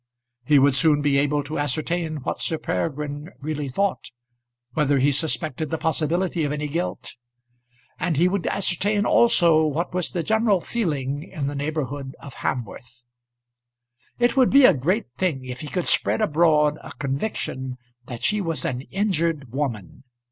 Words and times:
He 0.43 0.57
would 0.57 0.73
soon 0.73 1.03
be 1.03 1.19
able 1.19 1.43
to 1.43 1.59
ascertain 1.59 2.21
what 2.23 2.39
Sir 2.41 2.57
Peregrine 2.57 3.29
really 3.39 3.69
thought 3.69 4.09
whether 4.73 4.97
he 4.97 5.11
suspected 5.11 5.69
the 5.69 5.77
possibility 5.77 6.43
of 6.43 6.51
any 6.51 6.67
guilt; 6.67 7.13
and 7.99 8.17
he 8.17 8.27
would 8.27 8.47
ascertain 8.47 9.05
also 9.05 9.63
what 9.63 9.93
was 9.93 10.09
the 10.09 10.23
general 10.23 10.59
feeling 10.59 11.21
in 11.21 11.45
the 11.45 11.53
neighbourhood 11.53 12.15
of 12.19 12.37
Hamworth. 12.41 13.03
It 14.17 14.35
would 14.35 14.49
be 14.49 14.65
a 14.65 14.73
great 14.73 15.05
thing 15.19 15.45
if 15.45 15.61
he 15.61 15.67
could 15.67 15.85
spread 15.85 16.19
abroad 16.19 16.79
a 16.81 16.93
conviction 16.93 17.77
that 18.07 18.23
she 18.23 18.41
was 18.41 18.65
an 18.65 18.81
injured 18.89 19.51
woman. 19.53 20.03